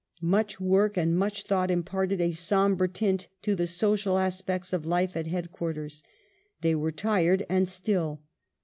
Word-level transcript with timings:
Much 0.23 0.59
work 0.59 0.97
and 0.97 1.15
much 1.15 1.43
thought 1.43 1.69
imparted 1.69 2.19
a 2.19 2.31
sombre 2.31 2.89
tint 2.89 3.27
to 3.43 3.55
the 3.55 3.67
social 3.67 4.17
aspects 4.17 4.73
of 4.73 4.83
life 4.83 5.15
at 5.15 5.27
headquarters." 5.27 6.01
They 6.61 6.73
were 6.73 6.91
tired 6.91 7.45
and 7.47 7.69
still. 7.69 8.19